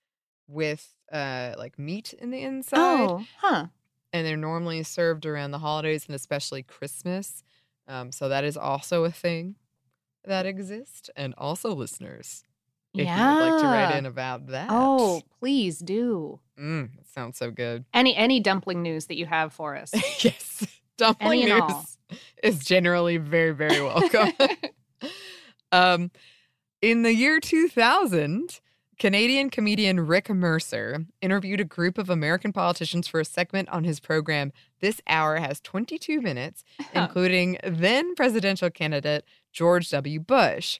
[0.47, 3.67] with uh like meat in the inside, oh, huh.
[4.11, 7.43] and they're normally served around the holidays and especially Christmas.
[7.87, 9.55] Um, so that is also a thing
[10.25, 12.43] that exists, and also listeners.
[12.93, 13.97] If you would like to write Yeah.
[13.97, 14.67] in about that.
[14.69, 16.39] Oh, please do.
[16.59, 17.85] Mm, sounds so good.
[17.93, 19.91] Any any dumpling news that you have for us?
[20.23, 20.65] yes.
[20.97, 21.69] Dumpling all.
[21.69, 21.97] news
[22.43, 24.33] is generally very, very welcome.
[25.71, 26.11] um,
[26.81, 28.59] in the year 2000,
[28.99, 33.99] Canadian comedian Rick Mercer interviewed a group of American politicians for a segment on his
[33.99, 34.51] program.
[34.79, 40.19] This hour has 22 minutes, including then presidential candidate George W.
[40.19, 40.79] Bush.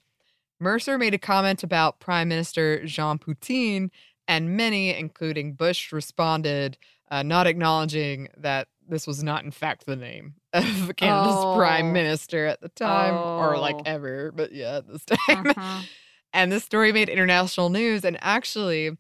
[0.62, 3.90] Mercer made a comment about Prime Minister Jean Poutine,
[4.28, 6.78] and many, including Bush, responded,
[7.10, 11.56] uh, not acknowledging that this was not, in fact, the name of Canada's Oh.
[11.58, 13.82] prime minister at the time, or like Oh.
[13.86, 15.46] ever, but yeah, at this time.
[15.46, 15.88] Mhm.
[16.34, 18.92] and this story made international news, and actually,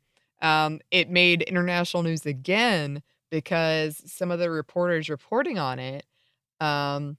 [0.42, 6.06] um, it made international news again because some of the reporters reporting on it
[6.60, 7.18] um,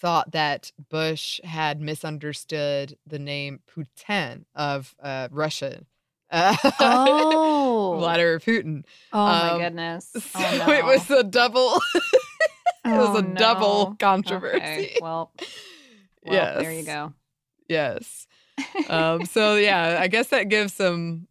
[0.00, 5.82] thought that Bush had misunderstood the name Putin of uh, Russia.
[6.30, 7.96] Uh, Oh.
[7.98, 8.84] Vladimir Putin.
[9.12, 10.10] Oh my Um, goodness.
[10.18, 11.74] So Oh, it was a double.
[12.84, 14.58] it was Oh, a double controversy.
[14.58, 15.32] Okay, Well,
[16.22, 16.62] well, yes.
[16.62, 17.12] there you go.
[17.68, 18.26] Yes.
[18.88, 21.26] Um, so yeah, I guess that gives some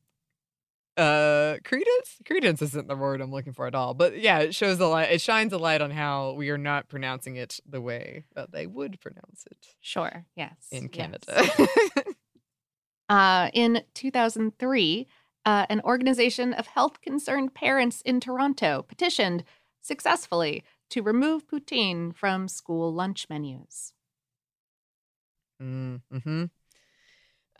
[1.00, 2.18] uh credence.
[2.26, 3.94] Credence isn't the word I'm looking for at all.
[3.94, 6.90] But yeah, it shows a light it shines a light on how we are not
[6.90, 10.26] pronouncing it the way that they would pronounce it Sure.
[10.36, 10.56] Yes.
[10.72, 11.18] in yes.
[11.26, 11.48] Canada.
[13.10, 15.08] Uh, in 2003,
[15.44, 19.44] uh, an organization of health concerned parents in Toronto petitioned
[19.82, 23.94] successfully to remove poutine from school lunch menus.
[25.62, 26.44] mm, hmm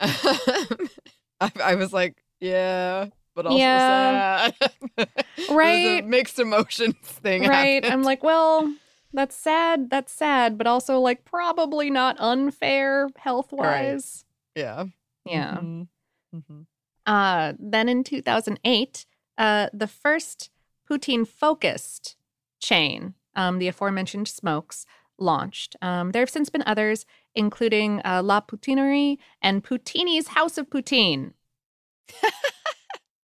[0.00, 3.08] I, I was like, yeah,
[3.42, 4.50] but also Yeah.
[4.50, 4.54] sad.
[5.38, 6.04] It was a Right.
[6.06, 7.46] mixed emotions thing.
[7.46, 7.82] Right.
[7.84, 8.70] I'm like, well,
[9.14, 9.88] that's sad.
[9.88, 14.24] That's sad, but also like probably not unfair health wise.
[14.54, 14.84] yeah.
[15.24, 15.58] Yeah.
[15.60, 15.88] Mhm.
[16.34, 16.66] Mhm.
[17.06, 19.06] Uh, then in 2008,
[19.38, 20.50] uh, the first
[20.88, 22.16] poutine focused
[22.60, 24.84] chain, um, the aforementioned Smokes,
[25.18, 25.76] launched.
[25.82, 31.32] Um, there have since been others, including uh, La Poutinerie and Poutini's House of Poutine,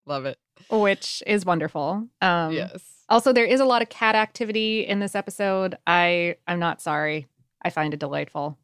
[0.06, 0.38] Love it.
[0.70, 2.06] which is wonderful.
[2.20, 2.82] Um, yes.
[3.08, 5.76] Also, there is a lot of cat activity in this episode.
[5.86, 7.26] I I'm not sorry.
[7.62, 8.58] I find it delightful.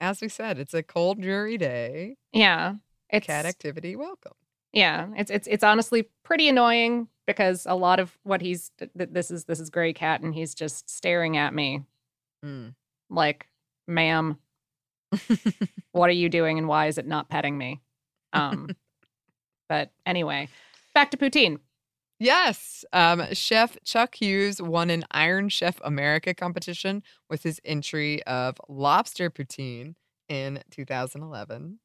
[0.00, 2.16] As we said, it's a cold, dreary day.
[2.32, 2.74] Yeah,
[3.10, 4.32] it's Cat activity, welcome.
[4.72, 9.10] Yeah, it's it's it's honestly pretty annoying because a lot of what he's th- th-
[9.12, 11.82] this is this is gray cat and he's just staring at me
[12.44, 12.74] Mm.
[13.08, 13.48] like,
[13.86, 14.36] "Ma'am,
[15.92, 17.80] what are you doing and why is it not petting me?"
[18.32, 18.68] Um,
[19.68, 20.48] but anyway,
[20.94, 21.58] back to poutine.
[22.20, 22.84] Yes.
[22.92, 29.30] Um, Chef Chuck Hughes won an Iron Chef America competition with his entry of lobster
[29.30, 29.94] poutine
[30.28, 31.80] in 2011.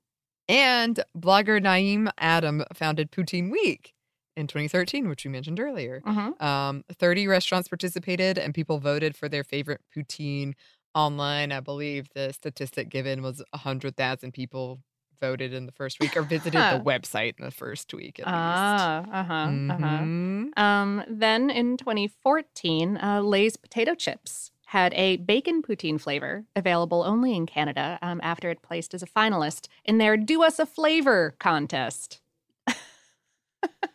[0.48, 3.94] And blogger Naeem Adam founded Poutine Week
[4.36, 6.02] in 2013, which we mentioned earlier.
[6.02, 6.42] Mhm.
[6.42, 10.54] Um, 30 restaurants participated and people voted for their favorite poutine
[10.96, 11.52] online.
[11.52, 14.82] I believe the statistic given was 100,000 people
[15.20, 18.34] voted in the first week or visited the website in the first week at least.
[18.36, 20.52] Ah, uh huh, uh Mhm.
[20.58, 20.62] huh.
[20.64, 27.36] Um, then in 2014, uh, Lay's potato chips had a bacon poutine flavor available only
[27.36, 31.36] in Canada um, after it placed as a finalist in their Do Us a Flavor
[31.40, 32.22] contest.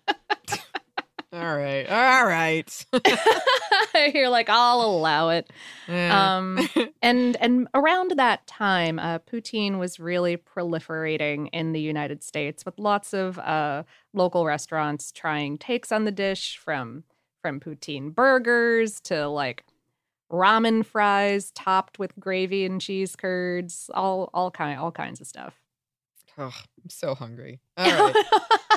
[1.35, 1.89] All right.
[1.89, 2.87] All right.
[4.14, 5.51] You're like, I'll allow it.
[5.89, 6.37] Yeah.
[6.37, 6.68] Um,
[7.03, 12.78] and and around that time, uh, poutine was really proliferating in the United States, with
[12.78, 13.82] lots of uh,
[14.12, 17.03] local restaurants trying takes on the dish, from
[17.43, 19.64] from poutine burgers to like
[20.32, 25.64] ramen fries topped with gravy and cheese curds, all all kind all kinds of stuff.
[26.37, 27.61] Oh, I'm so hungry.
[27.76, 28.24] All right.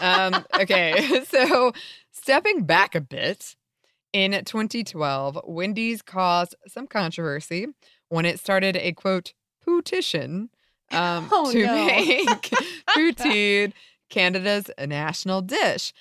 [0.01, 1.23] um, okay.
[1.29, 1.73] So,
[2.11, 3.55] stepping back a bit,
[4.13, 7.67] in 2012, Wendy's caused some controversy
[8.09, 9.33] when it started a quote
[9.63, 10.49] petition
[10.91, 11.85] um, Oh, to no.
[11.85, 12.51] make
[12.89, 13.73] poutine
[14.09, 15.93] Canada's national dish.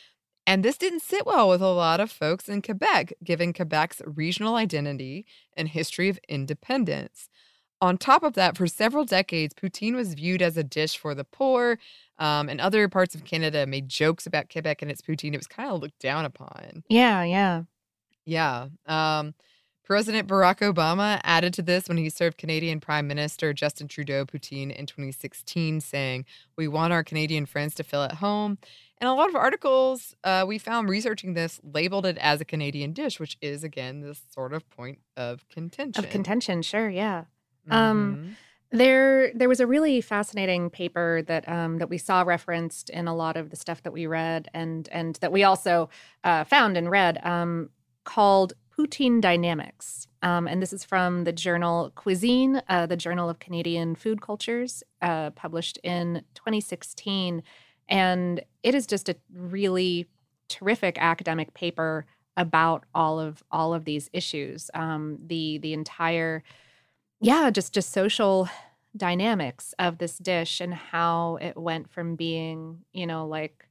[0.46, 4.54] And this didn't sit well with a lot of folks in Quebec, given Quebec's regional
[4.54, 5.26] identity
[5.56, 7.28] and history of independence.
[7.80, 11.24] On top of that, for several decades, poutine was viewed as a dish for the
[11.24, 11.78] poor,
[12.18, 15.34] um, and other parts of Canada made jokes about Quebec and its poutine.
[15.34, 16.84] It was kind of looked down upon.
[16.88, 17.62] Yeah, yeah.
[18.24, 18.68] Yeah.
[18.86, 19.34] Um,
[19.84, 24.74] President Barack Obama added to this when he served Canadian Prime Minister Justin Trudeau poutine
[24.74, 26.24] in 2016, saying,
[26.56, 28.58] We want our Canadian friends to feel at home.
[28.98, 32.94] And a lot of articles uh, we found researching this labeled it as a Canadian
[32.94, 36.04] dish, which is, again, this sort of point of contention.
[36.04, 37.24] Of contention, sure, yeah.
[37.68, 37.74] Mhm.
[37.74, 38.20] Um,
[38.72, 43.14] there, there was a really fascinating paper that um, that we saw referenced in a
[43.14, 45.88] lot of the stuff that we read, and and that we also
[46.24, 47.70] uh, found and read, um,
[48.04, 50.08] called Poutine Dynamics.
[50.22, 54.82] Um, and this is from the journal CuiZine, uh, the Journal of Canadian Food Cultures,
[55.00, 57.42] uh, published in 2016.
[57.88, 60.06] And it is just a really
[60.48, 62.04] terrific academic paper
[62.36, 64.70] about all of all of these issues.
[64.74, 66.42] Um, the the entire
[67.20, 68.48] yeah just just social
[68.96, 73.68] dynamics of this dish and how it went from being you know like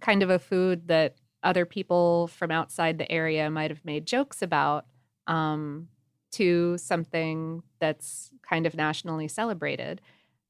[0.00, 4.42] kind of a food that other people from outside the area might have made jokes
[4.42, 4.86] about
[5.26, 5.88] um,
[6.32, 10.00] to something that's kind of nationally celebrated.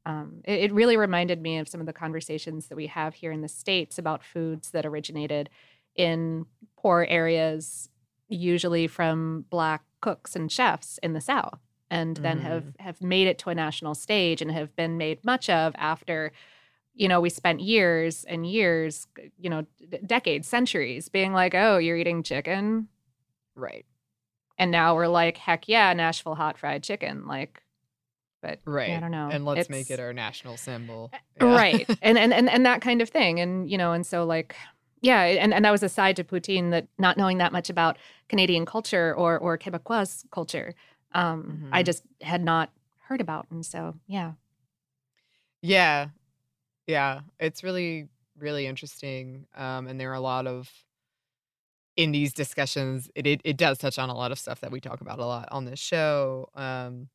[0.05, 3.33] Um, it, it really reminded me of some of the conversations that we have here
[3.33, 5.51] in the states about foods that originated
[5.95, 6.47] in
[6.79, 7.89] poor areas
[8.29, 11.61] usually from black cooks and chefs in the south
[11.91, 12.81] and then have mm.
[12.81, 16.33] have made it to a national stage and have been made much of after
[16.95, 19.07] you know we spent years and years
[19.39, 22.89] you know d- decades centuries being like oh you're eating chicken
[23.55, 23.87] right
[24.59, 27.63] and now we're like heck yeah nashville hot fried chicken like
[28.43, 28.91] but Right.
[28.91, 31.11] i don't know And let's It's- make it our national symbol.
[31.13, 34.05] Eh, eh, right and, and and and that kind of thing and you know and
[34.07, 34.57] so like
[35.03, 37.97] yeah and, and that was a side to poutine that not knowing that much about
[38.29, 40.75] canadian culture or or quebecois culture
[41.17, 41.85] um i Mhm.
[41.85, 42.71] just had not
[43.09, 44.35] heard about and so yeah
[45.63, 46.09] Yeah.
[46.87, 47.23] Yeah.
[47.41, 48.09] It's really,
[48.39, 49.47] really interesting.
[49.55, 50.71] Um, and there are a lot of
[51.97, 54.81] in these discussions, it, it it does touch on a lot of stuff that we
[54.81, 56.49] talk about a lot on this show.
[56.55, 57.09] Um,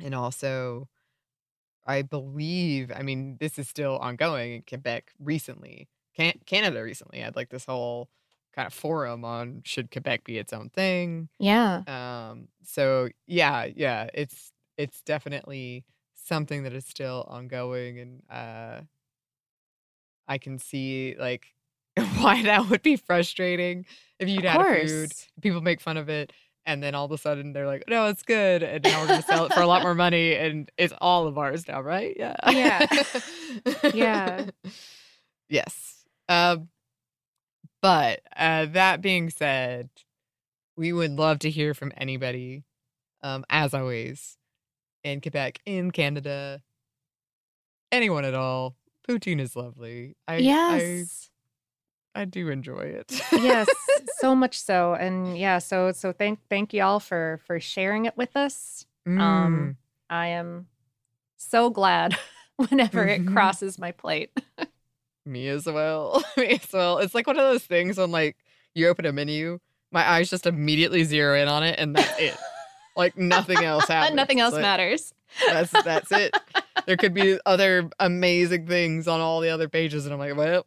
[0.00, 0.88] and also
[1.86, 5.88] I believe, I mean, this is still ongoing in Quebec recently.
[6.14, 8.10] Can- Canada recently had like this whole
[8.54, 11.28] kind of forum on should Quebec be its own thing.
[11.38, 15.84] yeah Um, so yeah, yeah, it's it's definitely
[16.14, 18.80] something that is still ongoing and uh
[20.28, 21.46] I can see like
[22.18, 23.84] why that would be frustrating
[24.18, 26.32] if you'd Of had a food, people make fun of it,
[26.66, 29.22] and then all of a sudden they're like, No, it's good, and now we're gonna
[29.22, 32.14] sell it for a lot more money and it's all of ours now, right?
[32.18, 32.36] Yeah.
[32.50, 32.86] Yeah.
[33.94, 34.46] Yeah.
[35.48, 36.04] Yes.
[36.28, 36.68] Um
[37.82, 39.90] but uh that being said,
[40.76, 42.64] we would love to hear from anybody,
[43.22, 44.36] um, as always,
[45.04, 46.62] in Quebec, in Canada,
[47.92, 48.76] anyone at all.
[49.08, 50.16] Poutine is lovely.
[50.28, 51.30] I yes
[52.14, 53.20] I, I do enjoy it.
[53.40, 53.68] yes
[54.20, 58.36] so much so and yeah so so thank thank y'all for for sharing it with
[58.36, 59.20] us Mm.
[59.20, 59.76] um
[60.10, 60.66] i am
[61.38, 62.16] so glad
[62.56, 63.32] whenever it Mhm.
[63.32, 64.30] crosses my plate
[65.26, 66.22] Me as well.
[66.36, 66.98] Me as well.
[66.98, 68.36] It's like one of those things when like
[68.74, 69.58] you open a menu,
[69.92, 72.36] my eyes just immediately zero in on it, and that's it.
[72.96, 74.14] like nothing else happens.
[74.16, 75.12] nothing else Like, matters
[75.48, 76.34] That's that's it.
[76.86, 80.66] There could be other amazing things on all the other pages, and I'm like, well,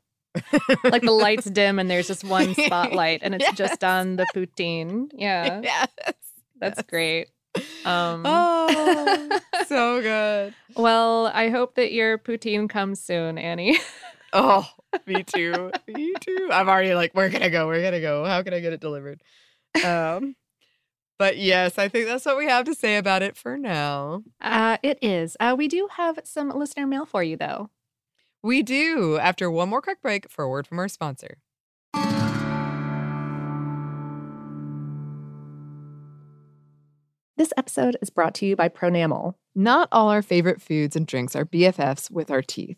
[0.84, 5.10] like the lights dim and there's just one spotlight and it's just on the poutine.
[5.14, 5.62] Yeah.
[5.64, 5.88] yes.
[6.60, 7.28] That's great.
[7.86, 10.56] Um Oh, so good.
[10.76, 13.78] well, I hope that your poutine comes soon, Annie.
[14.34, 14.68] Oh,
[15.06, 15.72] me too.
[15.88, 16.50] me too.
[16.52, 17.68] I'm already like, where can I go?
[17.68, 18.26] Where can I go?
[18.26, 19.22] How can I get it delivered?
[19.86, 20.36] Um,
[21.20, 24.24] but yes, I think that's what we have to say about it for now.
[24.42, 25.38] Uh it is.
[25.40, 27.70] Uh we do have some listener mail for you though.
[28.42, 31.38] We do after one more quick break for a word from our sponsor.
[37.36, 39.36] This episode is brought to you by Pronamel.
[39.56, 42.78] Not all our favorite foods and drinks are BFFs with our teeth.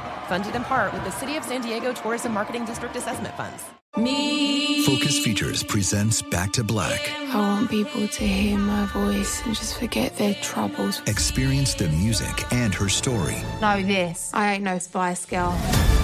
[0.31, 3.65] Funded in part with the City of San Diego Tourism Marketing District Assessment Funds.
[3.97, 4.81] Me.
[4.85, 7.01] Focus Features presents Back to Black.
[7.33, 11.01] I want people to hear my voice and just forget their troubles.
[11.05, 14.31] Experience the music and her story Know this.
[14.33, 15.53] I ain't no Spice Girl.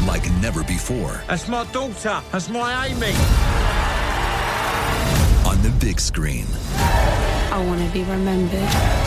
[0.06, 2.22] like never before That's my daughter.
[2.34, 3.14] That's my Amy.
[5.50, 6.48] on the big screen.
[6.76, 9.07] I want to be remembered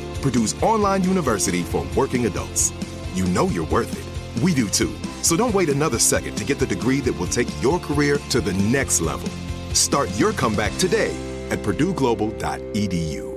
[0.21, 2.71] Purdue's online university for working adults.
[3.13, 4.43] You know you're worth it.
[4.43, 4.95] We do too.
[5.21, 8.41] So don't wait another second to get the degree that will take your career to
[8.41, 9.29] the next level.
[9.73, 11.15] Start your comeback today
[11.49, 13.31] at purdueglobal.edu.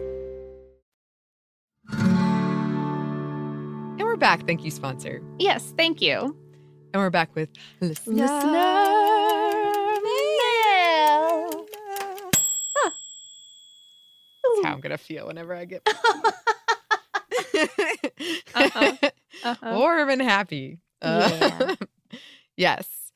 [3.96, 4.46] And we're back.
[4.46, 5.22] Thank you, sponsor.
[5.38, 6.36] Yes, thank you.
[6.92, 7.48] And we're back with
[7.80, 8.26] listener.
[14.44, 15.82] That's how I'm gonna feel whenever I get
[17.54, 18.96] Uh-huh.
[19.42, 19.74] Uh-huh.
[19.76, 20.78] warm and happy.
[21.02, 21.74] Uh,
[22.56, 23.12] yes.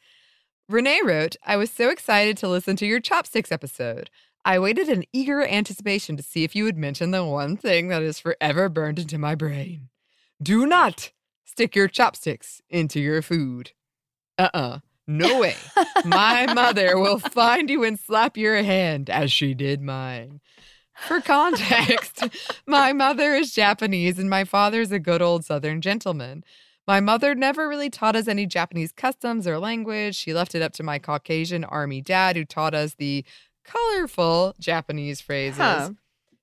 [0.68, 4.11] Renee wrote, I was so excited to listen to your chopsticks episode.
[4.45, 8.03] I waited in eager anticipation to see if you would mention the one thing that
[8.03, 9.89] is forever burned into my brain.
[10.43, 11.12] Do not
[11.45, 13.70] stick your chopsticks into your food.
[14.36, 15.55] Uh uh No way.
[16.05, 20.41] my mother will find you and slap your hand as she did mine.
[21.07, 22.28] For context,
[22.66, 26.44] my mother is Japanese and my father is a good old Southern gentleman.
[26.86, 30.16] My mother never really taught us any Japanese customs or language.
[30.16, 33.24] She left it up to my Caucasian army dad, who taught us the
[33.62, 35.59] colorful Japanese phrases.
[35.59, 35.90] Huh.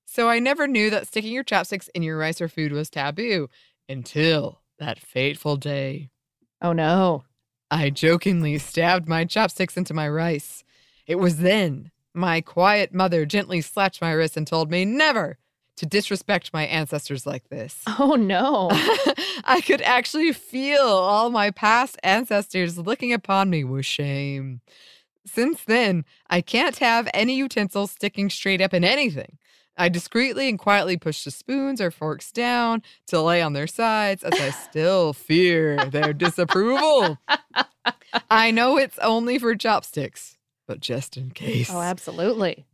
[0.06, 3.50] So I never knew that sticking your chopsticks in your rice or food was taboo
[3.90, 6.10] until that fateful day.
[6.62, 7.24] Oh no.
[7.72, 10.64] I jokingly stabbed my chopsticks into my rice.
[11.08, 15.38] It was then my quiet mother gently slapped my wrist and told me never
[15.78, 17.84] to disrespect my ancestors like this.
[18.00, 18.70] Oh no.
[19.44, 24.62] I could actually feel all my past ancestors looking upon me with shame.
[25.26, 29.38] Since then, I can't have any utensils sticking straight up in anything.
[29.78, 34.24] I discreetly and quietly push the spoons or forks down to lay on their sides
[34.24, 37.18] as I still fear their disapproval.
[38.30, 40.35] I know it's only for chopsticks,
[40.68, 41.70] but just in case.
[41.72, 42.66] Oh, absolutely.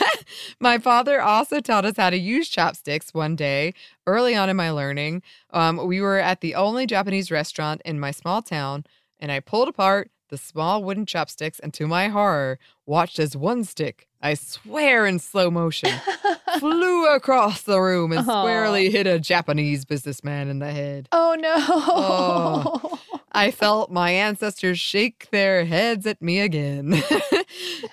[0.60, 3.74] my father also taught us how to use chopsticks one day
[4.06, 5.22] early on in my learning.
[5.50, 8.84] Um, we were at the only Japanese restaurant in my small town,
[9.18, 13.64] and I pulled apart the small wooden chopsticks and, to my horror, watched as one
[13.64, 15.90] stick, I swear in slow motion,
[16.58, 21.08] flew across the room and squarely hit a Japanese businessman in the head.
[21.12, 21.54] Oh no.
[21.58, 22.98] Oh.
[23.36, 27.02] I felt my ancestors shake their heads at me again.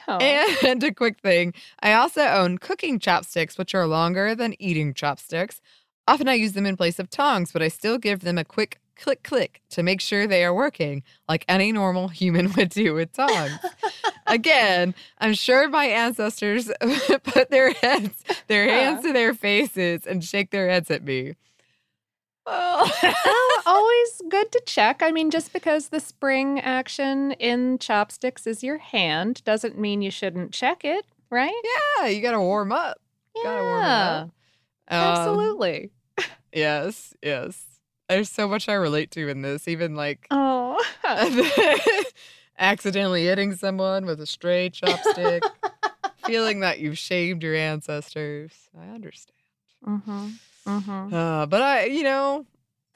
[0.07, 0.17] Oh.
[0.17, 5.61] And a quick thing I also own cooking chopsticks, which are longer than eating chopsticks.
[6.07, 8.79] Often I use them in place of tongs, but I still give them a quick
[8.95, 13.13] click click to make sure they are working like any normal human would do with
[13.13, 13.57] tongs.
[14.27, 16.69] Again, I'm sure my ancestors
[17.23, 21.35] put their heads, their hands to their faces and shake their heads at me.
[22.45, 25.01] Well, Well, always good to check.
[25.01, 30.11] I mean, just because the spring action in chopsticks is your hand doesn't mean you
[30.11, 31.53] shouldn't check it, right?
[31.99, 32.99] yeah, you got to warm up.
[33.43, 34.19] Gotta warm Yeah.
[34.21, 34.29] Um,
[34.89, 35.91] absolutely.
[36.53, 37.65] Yes, yes.
[38.07, 40.79] There's so much I relate to in this, even like Oh,
[42.59, 45.41] accidentally hitting someone with a stray chopstick,
[46.25, 48.51] feeling that you've shamed your ancestors.
[48.79, 49.37] I understand.
[49.83, 50.27] mm-hmm.
[50.67, 51.13] Mm-hmm.
[51.13, 52.45] Uh, but I, you know,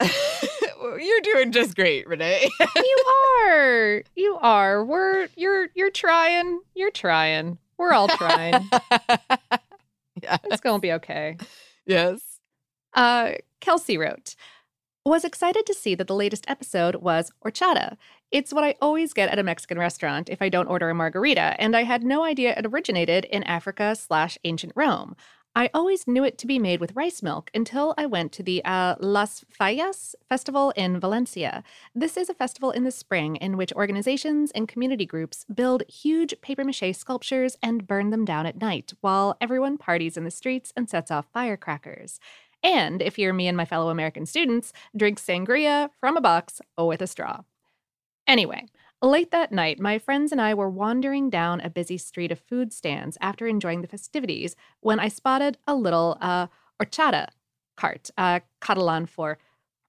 [0.80, 2.48] you're doing just great, Renee.
[2.76, 3.04] you
[3.46, 4.84] are, you are.
[4.84, 6.60] We're you're you're trying.
[6.74, 7.58] You're trying.
[7.76, 8.68] We're all trying.
[10.22, 10.38] yeah.
[10.44, 11.36] it's gonna be okay.
[11.86, 12.20] Yes.
[12.94, 14.34] Uh, Kelsey wrote,
[15.04, 17.96] was excited to see that the latest episode was horchata.
[18.30, 21.54] It's what I always get at a Mexican restaurant if I don't order a margarita,
[21.58, 25.16] and I had no idea it originated in Africa slash ancient Rome.
[25.54, 28.64] I always knew it to be made with rice milk until I went to the
[28.64, 31.64] uh, Las Fallas festival in Valencia.
[31.94, 36.40] This is a festival in the spring in which organizations and community groups build huge
[36.42, 40.72] paper mache sculptures and burn them down at night while everyone parties in the streets
[40.76, 42.20] and sets off firecrackers.
[42.62, 46.86] And if you're me and my fellow American students, drink sangria from a box or
[46.86, 47.40] with a straw.
[48.26, 48.66] Anyway,
[49.06, 52.72] late that night, my friends and I were wandering down a busy street of food
[52.72, 56.48] stands after enjoying the festivities when I spotted a little uh,
[56.80, 57.28] horchata
[57.76, 59.38] cart, uh, Catalan for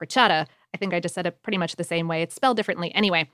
[0.01, 0.45] horchata.
[0.73, 2.21] I think I just said it pretty much the same way.
[2.21, 3.29] It's spelled differently anyway.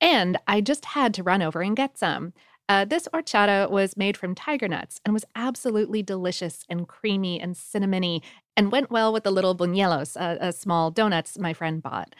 [0.00, 2.32] And I just had to run over and get some.
[2.68, 7.54] Uh, this horchata was made from tiger nuts and was absolutely delicious and creamy and
[7.54, 8.22] cinnamony
[8.56, 12.14] and went well with the little buñuelos, uh, uh, small donuts my friend bought.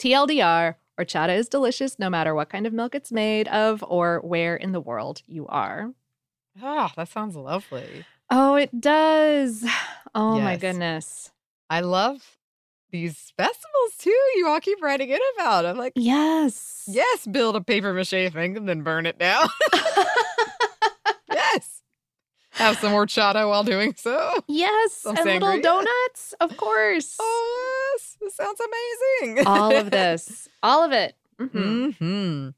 [0.00, 0.74] TLDR,
[1.04, 4.72] horchata is delicious no matter what kind of milk it's made of or where in
[4.72, 5.92] the world you are.
[6.62, 8.04] Oh, that sounds lovely.
[8.30, 9.64] Oh, it does.
[10.14, 11.30] Oh my goodness.
[11.70, 12.36] I love
[12.90, 14.10] these festivals too.
[14.36, 15.64] You all keep writing in about.
[15.64, 16.84] I'm like, Yes.
[16.86, 19.48] yes, build a paper mache thing and then burn it down.
[22.52, 24.32] Have some horchata while doing so.
[24.46, 24.92] Yes.
[24.92, 27.16] Some and little donuts, of course.
[27.18, 28.16] Oh, yes.
[28.20, 28.60] This sounds
[29.22, 29.46] amazing.
[29.46, 30.48] All of this.
[30.62, 31.14] All of it.
[31.40, 31.96] Mhm.
[31.96, 32.48] hmm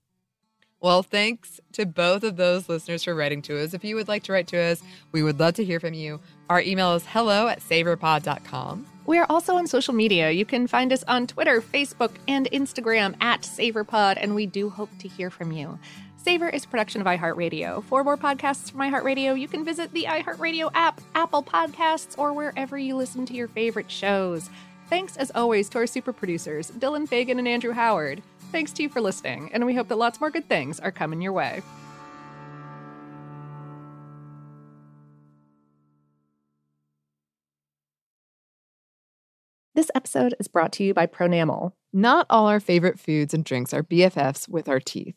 [0.80, 3.72] Well, thanks to both of those listeners for writing to us.
[3.72, 4.82] If you would like to write to us,
[5.12, 6.20] we would love to hear from you.
[6.51, 8.86] Our email is hello at savorpod.com.
[9.07, 10.30] We are also on social media.
[10.30, 14.88] You can find us on Twitter, Facebook, and Instagram at SavorPod, and we do hope
[14.99, 15.78] to hear from you.
[16.25, 17.85] Savor is production of iHeartRadio.
[17.85, 22.79] For more podcasts from iHeartRadio, you can visit the iHeartRadio app, Apple Podcasts, or wherever
[22.79, 24.49] you listen to your favorite shows.
[24.89, 28.22] Thanks, as always, to our super producers, Dylan Fagan and Andrew Howard.
[28.53, 31.20] Thanks to you for listening, and we hope that lots more good things are coming
[31.20, 31.61] your way.
[39.75, 41.72] This episode is brought to you by Pronamel.
[41.93, 45.16] Not all our favorite foods and drinks are BFFs with our teeth.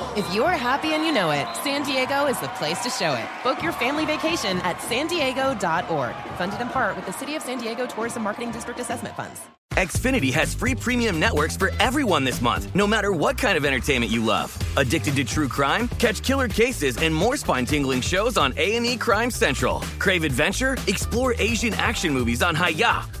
[0.17, 3.25] If you're happy and you know it, San Diego is the place to show it.
[3.43, 6.15] Book your family vacation at san diego.org.
[6.37, 9.39] Funded in part with the City of San Diego Tourism Marketing District Assessment Funds.
[9.75, 14.11] Xfinity has free premium networks for everyone this month, no matter what kind of entertainment
[14.11, 14.51] you love.
[14.75, 15.87] Addicted to true crime?
[15.97, 19.79] Catch killer cases and more spine-tingling shows on A&E Crime Central.
[19.97, 20.75] Crave adventure?
[20.87, 23.20] Explore Asian action movies on Hi-YAH.